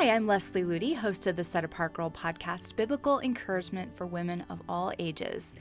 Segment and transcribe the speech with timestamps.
[0.00, 4.46] Hi, I'm Leslie Ludy, host of the Set Apart Girl podcast, Biblical Encouragement for Women
[4.48, 5.56] of All Ages.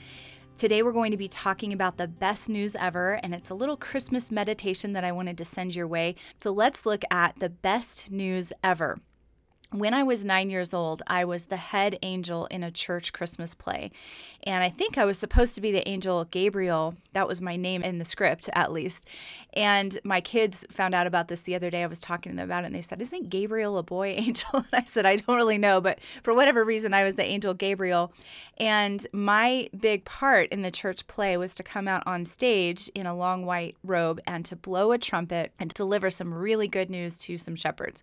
[0.57, 3.75] Today, we're going to be talking about the best news ever, and it's a little
[3.75, 6.15] Christmas meditation that I wanted to send your way.
[6.41, 8.99] So, let's look at the best news ever.
[9.71, 13.53] When I was nine years old, I was the head angel in a church Christmas
[13.53, 13.91] play.
[14.41, 16.95] And I think I was supposed to be the angel Gabriel.
[17.13, 19.05] That was my name in the script, at least.
[19.53, 21.83] And my kids found out about this the other day.
[21.83, 24.49] I was talking to them about it, and they said, Isn't Gabriel a boy angel?
[24.53, 25.81] And I said, I don't really know.
[25.81, 28.11] But for whatever reason, I was the angel Gabriel.
[28.57, 33.05] And my big part in the church play was to come out on stage in
[33.05, 37.19] a long white robe and to blow a trumpet and deliver some really good news
[37.19, 38.01] to some shepherds.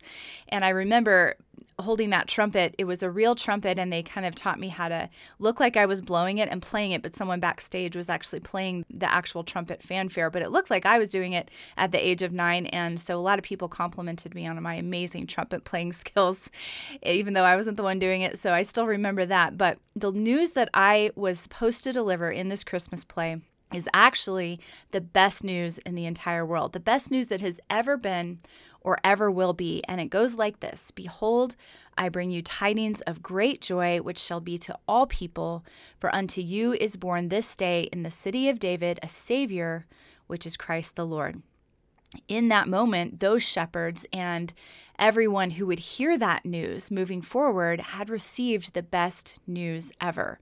[0.48, 1.34] And I remember
[1.78, 2.74] holding that trumpet.
[2.78, 5.76] It was a real trumpet, and they kind of taught me how to look like
[5.76, 9.44] I was blowing it and playing it, but someone backstage was actually playing the actual
[9.44, 10.30] trumpet fanfare.
[10.30, 12.66] But it looked like I was doing it at the age of nine.
[12.66, 16.50] And so a lot of people complimented me on my amazing trumpet playing skills,
[17.02, 18.38] even though I wasn't the one doing it.
[18.38, 19.58] So I still remember that.
[19.58, 23.42] But the news that I was supposed to deliver in this Christmas play
[23.74, 24.60] is actually
[24.92, 28.38] the best news in the entire world, the best news that has ever been
[28.86, 29.82] or ever will be.
[29.88, 31.56] And it goes like this Behold,
[31.98, 35.64] I bring you tidings of great joy, which shall be to all people.
[35.98, 39.86] For unto you is born this day in the city of David a Savior,
[40.28, 41.42] which is Christ the Lord.
[42.28, 44.54] In that moment, those shepherds and
[44.98, 50.38] everyone who would hear that news moving forward had received the best news ever.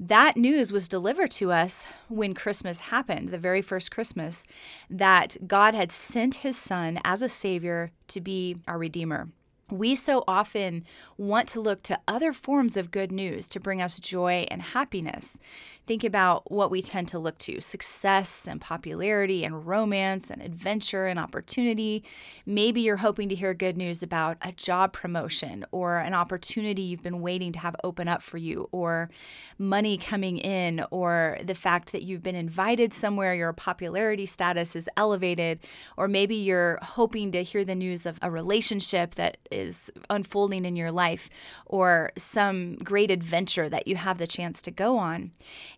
[0.00, 4.44] That news was delivered to us when Christmas happened, the very first Christmas,
[4.90, 9.28] that God had sent his son as a savior to be our redeemer.
[9.70, 10.84] We so often
[11.16, 15.38] want to look to other forms of good news to bring us joy and happiness.
[15.86, 21.06] Think about what we tend to look to success and popularity and romance and adventure
[21.06, 22.02] and opportunity.
[22.46, 27.02] Maybe you're hoping to hear good news about a job promotion or an opportunity you've
[27.02, 29.10] been waiting to have open up for you, or
[29.58, 34.88] money coming in, or the fact that you've been invited somewhere, your popularity status is
[34.96, 35.58] elevated,
[35.98, 40.76] or maybe you're hoping to hear the news of a relationship that is unfolding in
[40.76, 41.28] your life,
[41.66, 45.30] or some great adventure that you have the chance to go on.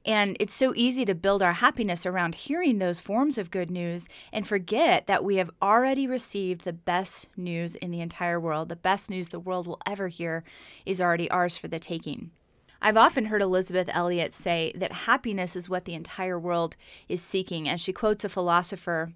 [0.05, 4.09] And it's so easy to build our happiness around hearing those forms of good news
[4.33, 8.69] and forget that we have already received the best news in the entire world.
[8.69, 10.45] The best news the world will ever hear
[10.85, 12.31] is already ours for the taking.
[12.81, 16.77] I've often heard Elisabeth Elliot say that happiness is what the entire world
[17.09, 19.13] is seeking, and she quotes a philosopher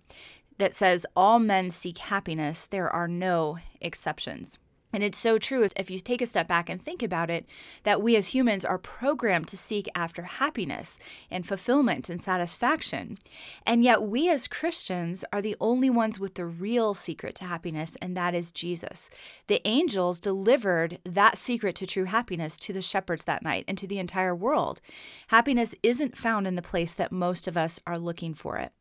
[0.59, 4.59] that says, All men seek happiness, there are no exceptions.
[4.93, 7.47] And it's so true if, you take a step back and think about it,
[7.85, 10.99] that we as humans are programmed to seek after happiness
[11.31, 13.19] and fulfillment and satisfaction.
[13.67, 17.97] And yet, we as Christians are the only ones with the real secret to happiness,
[18.01, 19.11] and that is Jesus.
[19.47, 23.87] The angels delivered that secret to true happiness to the shepherds that night and to
[23.87, 24.81] the entire world.
[25.29, 28.73] Happiness isn't found in the place that most of us are looking for it.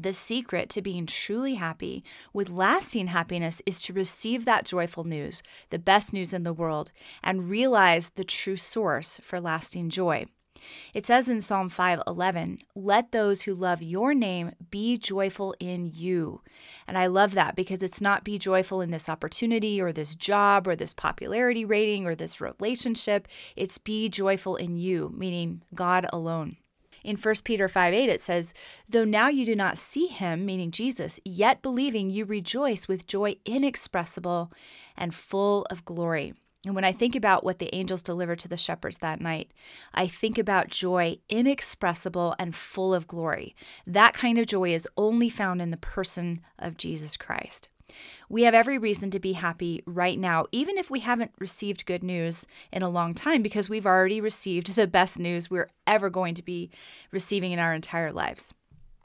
[0.00, 5.42] The secret to being truly happy with lasting happiness is to receive that joyful news,
[5.70, 10.26] the best news in the world, and realize the true source for lasting joy.
[10.94, 16.42] It says in Psalm 5:11, "Let those who love your name be joyful in you."
[16.86, 20.68] And I love that because it's not be joyful in this opportunity or this job
[20.68, 23.26] or this popularity rating or this relationship.
[23.56, 26.56] It's be joyful in you, meaning God alone.
[27.04, 28.54] In 1 Peter 5 8, it says,
[28.88, 33.36] Though now you do not see him, meaning Jesus, yet believing you rejoice with joy
[33.44, 34.52] inexpressible
[34.96, 36.34] and full of glory.
[36.66, 39.52] And when I think about what the angels delivered to the shepherds that night,
[39.94, 43.54] I think about joy inexpressible and full of glory.
[43.86, 47.68] That kind of joy is only found in the person of Jesus Christ.
[48.28, 52.02] We have every reason to be happy right now, even if we haven't received good
[52.02, 56.34] news in a long time, because we've already received the best news we're ever going
[56.34, 56.70] to be
[57.10, 58.52] receiving in our entire lives.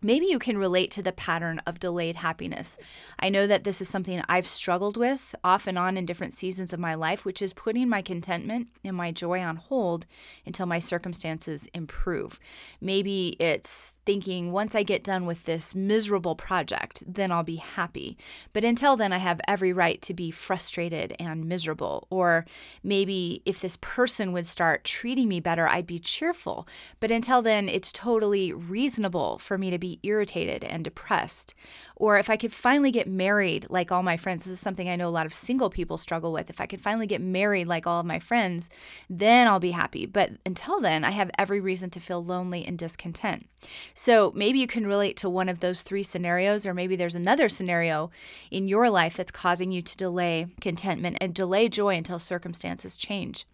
[0.06, 2.78] Maybe you can relate to the pattern of delayed happiness.
[3.18, 6.74] I know that this is something I've struggled with off and on in different seasons
[6.74, 10.06] of my life, which is putting my contentment and my joy on hold
[10.46, 12.38] until my circumstances improve.
[12.82, 18.18] Maybe it's thinking once I get done with this miserable project, then I'll be happy.
[18.52, 22.08] But until then, I have every right to be frustrated and miserable.
[22.10, 22.46] Or
[22.84, 26.68] maybe if this person would start treating me better, I'd be cheerful.
[27.00, 31.54] But until then, it's totally reasonable for me to be irritated and depressed.
[31.96, 34.96] Or if I could finally get married like all my friends, this is something I
[34.96, 36.50] know a lot of single people struggle with.
[36.50, 38.70] If I could finally get married like all of my friends,
[39.10, 40.06] then I'll be happy.
[40.06, 43.48] But until then, I have every reason to feel lonely and discontent.
[43.94, 47.50] So maybe you can relate to one of those three scenarios, or maybe there's another
[47.50, 48.12] scenario
[48.52, 53.46] in your life that's causing you to delay contentment and delay joy until circumstances change.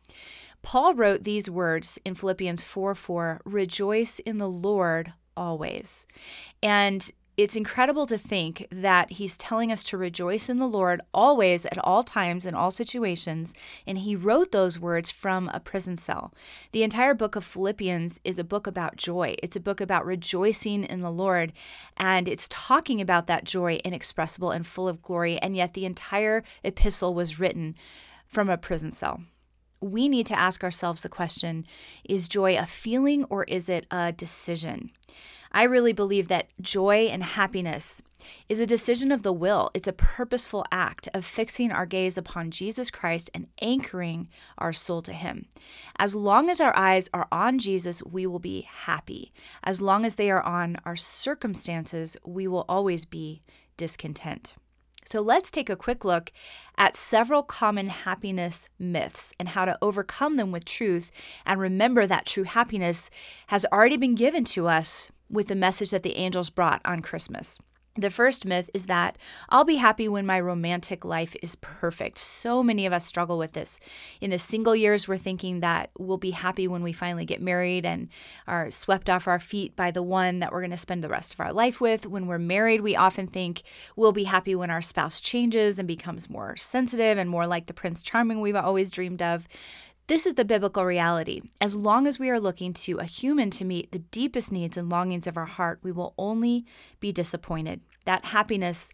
[0.62, 6.08] Paul wrote these words in Philippians 4 4 Rejoice in the Lord always.
[6.62, 7.10] And
[7.40, 11.78] it's incredible to think that he's telling us to rejoice in the Lord always, at
[11.86, 13.56] all times, in all situations.
[13.88, 16.34] And he wrote those words from a prison cell.
[16.74, 20.84] The entire book of Philippians is a book about joy, it's a book about rejoicing
[20.84, 21.54] in the Lord.
[21.96, 25.38] And it's talking about that joy inexpressible and full of glory.
[25.38, 27.76] And yet the entire epistle was written
[28.28, 29.22] from a prison cell
[29.82, 31.66] we need to ask ourselves the question
[32.04, 34.92] is joy a feeling or is it a decision?
[35.52, 38.04] I really believe that joy and happiness
[38.48, 39.72] is a decision of the will.
[39.74, 44.28] It's a purposeful act of fixing our gaze upon Jesus Christ and anchoring
[44.58, 45.48] our soul to Him.
[45.98, 49.32] As long as our eyes are on Jesus, we will be happy.
[49.64, 53.42] As long as they are on our circumstances, we will always be
[53.76, 54.56] discontent.
[55.10, 56.32] So let's take a quick look
[56.78, 61.12] at several common happiness myths and how to overcome them with truth
[61.48, 63.10] and remember that true happiness
[63.48, 67.58] has already been given to us with the message that the angels brought on Christmas.
[67.96, 69.18] The first myth is that
[69.50, 72.20] I'll be happy when my romantic life is perfect.
[72.20, 73.80] So many of us struggle with this.
[74.22, 77.86] In the single years, we're thinking that we'll be happy when we finally get married
[77.86, 78.08] and
[78.48, 81.34] are swept off our feet by the one that we're going to spend the rest
[81.34, 82.06] of our life with.
[82.06, 83.64] When we're married, we often think
[83.96, 87.74] we'll be happy when our spouse changes and becomes more sensitive and more like the
[87.74, 89.48] Prince Charming we've always dreamed of.
[90.10, 91.44] This is the biblical reality.
[91.62, 94.90] As long as we are looking to a human to meet the deepest needs and
[94.90, 96.66] longings of our heart, we will only
[97.00, 97.82] be disappointed.
[98.06, 98.92] That happiness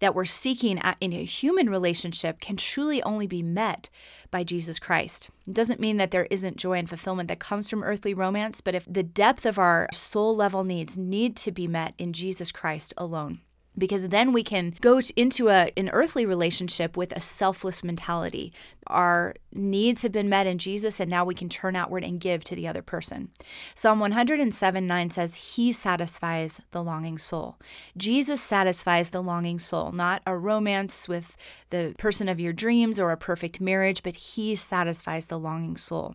[0.00, 3.90] that we're seeking in a human relationship can truly only be met
[4.32, 5.30] by Jesus Christ.
[5.46, 8.74] It doesn't mean that there isn't joy and fulfillment that comes from earthly romance, but
[8.74, 12.92] if the depth of our soul level needs need to be met in Jesus Christ
[12.98, 13.38] alone
[13.78, 18.52] because then we can go into a, an earthly relationship with a selfless mentality.
[18.86, 22.44] Our needs have been met in Jesus, and now we can turn outward and give
[22.44, 23.30] to the other person.
[23.74, 27.58] Psalm 107 9 says, He satisfies the longing soul.
[27.96, 31.36] Jesus satisfies the longing soul, not a romance with
[31.70, 36.14] the person of your dreams or a perfect marriage, but He satisfies the longing soul.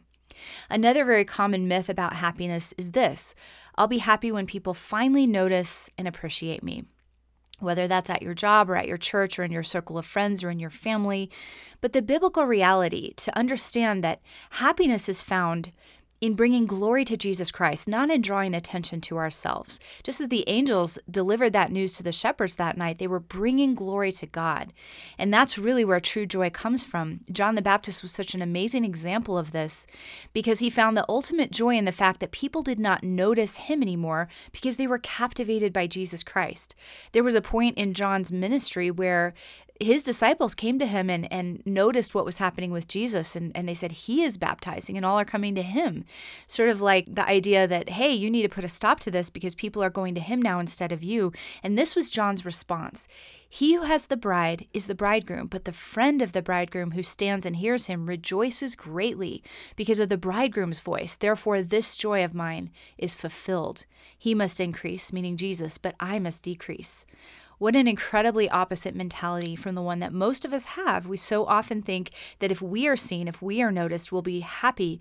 [0.69, 3.35] Another very common myth about happiness is this
[3.75, 6.85] I'll be happy when people finally notice and appreciate me
[7.61, 10.43] whether that's at your job or at your church or in your circle of friends
[10.43, 11.29] or in your family.
[11.79, 14.21] But the biblical reality to understand that
[14.51, 15.71] happiness is found
[16.21, 19.79] in bringing glory to Jesus Christ, not in drawing attention to ourselves.
[20.03, 23.73] Just as the angels delivered that news to the shepherds that night, they were bringing
[23.73, 24.71] glory to God.
[25.17, 27.21] And that's really where true joy comes from.
[27.31, 29.87] John the Baptist was such an amazing example of this
[30.31, 33.81] because he found the ultimate joy in the fact that people did not notice him
[33.81, 36.75] anymore because they were captivated by Jesus Christ.
[37.13, 39.33] There was a point in John's ministry where
[39.81, 43.67] his disciples came to him and, and noticed what was happening with Jesus, and, and
[43.67, 46.05] they said, He is baptizing, and all are coming to him.
[46.47, 49.29] Sort of like the idea that, hey, you need to put a stop to this
[49.29, 51.31] because people are going to him now instead of you.
[51.63, 53.07] And this was John's response.
[53.49, 57.03] He who has the bride is the bridegroom, but the friend of the bridegroom who
[57.03, 59.43] stands and hears him rejoices greatly
[59.75, 61.15] because of the bridegroom's voice.
[61.15, 63.85] Therefore, this joy of mine is fulfilled.
[64.17, 67.05] He must increase, meaning Jesus, but I must decrease.
[67.61, 71.05] What an incredibly opposite mentality from the one that most of us have.
[71.05, 74.39] We so often think that if we are seen, if we are noticed, we'll be
[74.39, 74.99] happy.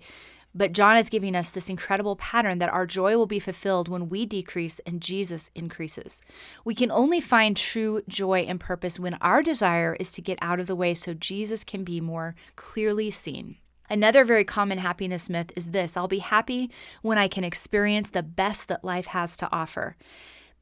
[0.53, 4.09] But John is giving us this incredible pattern that our joy will be fulfilled when
[4.09, 6.21] we decrease and Jesus increases.
[6.63, 10.59] We can only find true joy and purpose when our desire is to get out
[10.59, 13.55] of the way so Jesus can be more clearly seen.
[13.89, 16.69] Another very common happiness myth is this I'll be happy
[17.01, 19.97] when I can experience the best that life has to offer.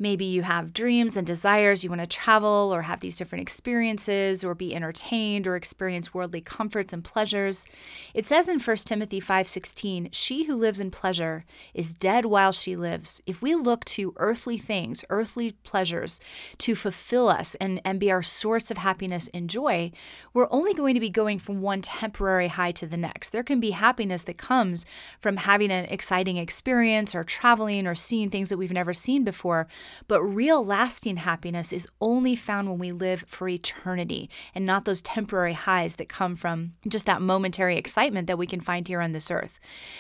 [0.02, 4.46] Maybe you have dreams and desires, you want to travel or have these different experiences
[4.46, 7.68] or be entertained or experience worldly comforts and pleasures.
[8.14, 12.78] It says in 1 Timothy 5:16, "She who lives in pleasure is dead while she
[12.78, 16.22] lives." If we look to earthly things, earthly pleasures
[16.60, 19.92] to fulfill us and, and be our source of happiness and joy,
[20.34, 23.32] we're only going to be going from one temporary high to the next.
[23.32, 24.86] There can be happiness that comes
[25.20, 29.68] from having an exciting experience or traveling or seeing things that we've never seen before
[30.08, 35.02] but real lasting happiness is only found when we live for eternity and not those
[35.02, 39.12] temporary highs that come from just that momentary excitement that we can find here on
[39.12, 39.60] this earth.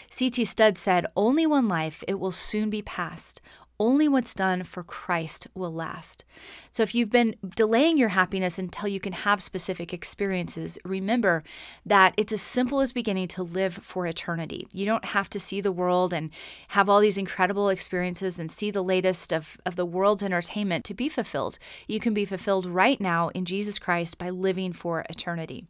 [0.10, 0.46] C.T.
[0.46, 3.42] Studd said, Only one life, it will soon be past.
[3.80, 6.26] Only what's done for Christ will last.
[6.70, 11.44] So if you've been delaying your happiness until you can have specific experiences, remember
[11.86, 14.68] that it's as simple as beginning to live for eternity.
[14.74, 16.32] You don't have to see the world and
[16.70, 20.94] have all these incredible experiences and see the latest of, of the world's entertainment to
[20.94, 21.58] be fulfilled.
[21.88, 25.66] You can be fulfilled right now in Jesus Christ by living for eternity.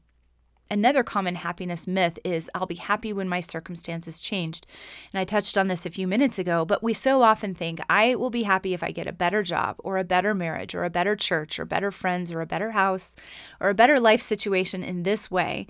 [0.71, 4.67] Another common happiness myth is I'll be happy when my circumstances changed.
[5.11, 8.13] And I touched on this a few minutes ago, but we so often think I
[8.13, 10.91] will be happy if I get a better job or a better marriage or a
[10.91, 13.15] better church or better friends or a better house
[13.59, 15.65] or a better life situation in this way.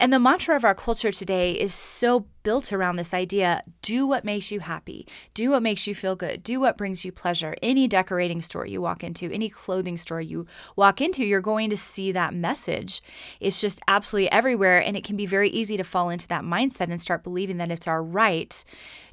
[0.00, 4.24] And the mantra of our culture today is so built around this idea do what
[4.24, 7.54] makes you happy, do what makes you feel good, do what brings you pleasure.
[7.62, 11.76] Any decorating store you walk into, any clothing store you walk into, you're going to
[11.76, 13.02] see that message.
[13.40, 14.82] It's just absolutely everywhere.
[14.82, 17.70] And it can be very easy to fall into that mindset and start believing that
[17.70, 18.62] it's our right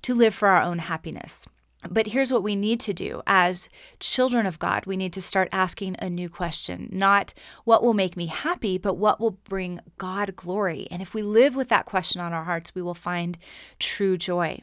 [0.04, 1.48] to live for our own happiness.
[1.90, 4.86] But here's what we need to do as children of God.
[4.86, 8.96] We need to start asking a new question, not what will make me happy, but
[8.96, 10.88] what will bring God glory.
[10.92, 13.38] And if we live with that question on our hearts, we will find
[13.80, 14.62] true joy.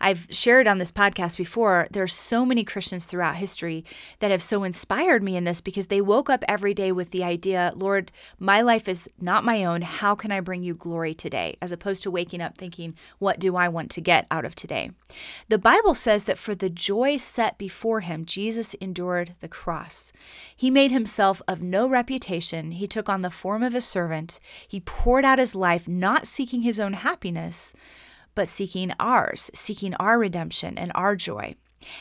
[0.00, 3.84] I've shared on this podcast before, there are so many Christians throughout history
[4.18, 7.24] that have so inspired me in this because they woke up every day with the
[7.24, 9.82] idea, Lord, my life is not my own.
[9.82, 11.56] How can I bring you glory today?
[11.60, 14.90] As opposed to waking up thinking, what do I want to get out of today?
[15.48, 20.12] The Bible says that for the joy set before him, Jesus endured the cross.
[20.56, 22.70] He made himself of no reputation.
[22.70, 24.40] He took on the form of a servant.
[24.66, 27.74] He poured out his life, not seeking his own happiness
[28.34, 31.54] but seeking ours, seeking our redemption and our joy.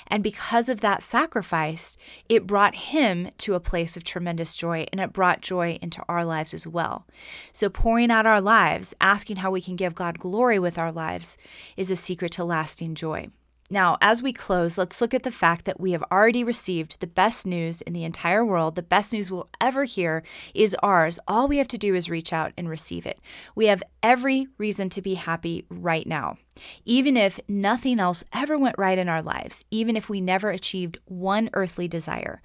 [0.07, 1.97] And because of that sacrifice,
[2.29, 6.23] it brought him to a place of tremendous joy and it brought joy into our
[6.23, 7.05] lives as well.
[7.51, 11.37] So, pouring out our lives, asking how we can give God glory with our lives,
[11.75, 13.27] is a secret to lasting joy.
[13.73, 17.07] Now, as we close, let's look at the fact that we have already received the
[17.07, 18.75] best news in the entire world.
[18.75, 20.21] The best news we'll ever hear
[20.53, 21.17] is ours.
[21.27, 23.17] All we have to do is reach out and receive it.
[23.55, 26.37] We have every reason to be happy right now.
[26.85, 30.99] Even if nothing else ever went right in our lives, even if we never achieved
[31.05, 32.43] one earthly desire,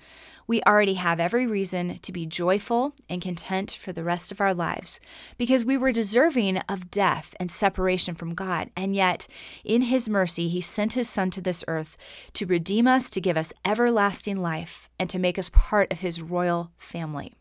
[0.49, 4.55] we already have every reason to be joyful and content for the rest of our
[4.55, 4.99] lives
[5.37, 8.71] because we were deserving of death and separation from God.
[8.75, 9.29] And yet,
[9.63, 11.97] in His mercy, He sent His Son to this earth
[12.33, 16.23] to redeem us, to give us everlasting life, and to make us part of His
[16.23, 17.38] royal family.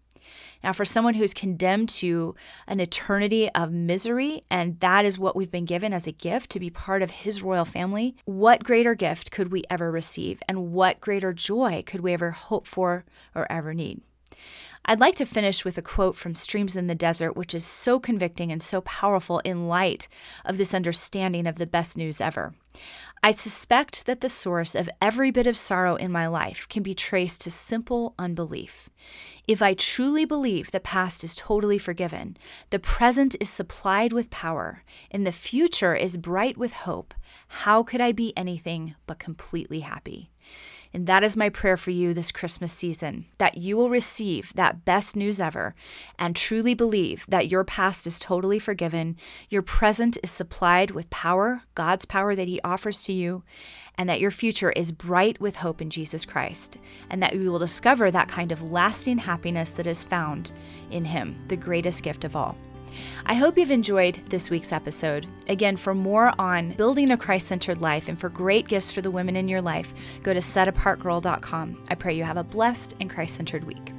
[0.63, 2.35] Now, for someone who's condemned to
[2.67, 6.59] an eternity of misery, and that is what we've been given as a gift to
[6.59, 10.41] be part of his royal family, what greater gift could we ever receive?
[10.47, 14.01] And what greater joy could we ever hope for or ever need?
[14.85, 17.99] I'd like to finish with a quote from Streams in the Desert, which is so
[17.99, 20.07] convicting and so powerful in light
[20.45, 22.53] of this understanding of the best news ever.
[23.21, 26.93] I suspect that the source of every bit of sorrow in my life can be
[26.93, 28.89] traced to simple unbelief.
[29.47, 32.37] If I truly believe the past is totally forgiven,
[32.69, 37.13] the present is supplied with power, and the future is bright with hope,
[37.47, 40.29] how could I be anything but completely happy?
[40.97, 44.83] And that is my prayer for you this Christmas season that you will receive that
[44.83, 45.75] best news ever
[46.17, 49.15] and truly believe that your past is totally forgiven,
[49.47, 53.43] your present is supplied with power, God's power that He offers to you,
[53.95, 56.79] and that your future is bright with hope in Jesus Christ,
[57.11, 60.51] and that you will discover that kind of lasting happiness that is found
[60.89, 62.57] in Him, the greatest gift of all.
[63.25, 65.27] I hope you've enjoyed this week's episode.
[65.49, 69.11] Again, for more on building a Christ centered life and for great gifts for the
[69.11, 71.83] women in your life, go to setapartgirl.com.
[71.89, 73.93] I pray you have a blessed and Christ centered week.